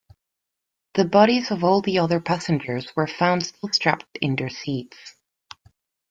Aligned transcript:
The 0.95 1.05
bodies 1.05 1.51
of 1.51 1.63
all 1.63 1.79
the 1.81 1.99
other 1.99 2.19
passengers 2.19 2.91
were 2.95 3.05
found 3.05 3.45
still 3.45 3.69
strapped 3.71 4.17
in 4.19 4.35
their 4.35 4.49
seats. 4.49 5.15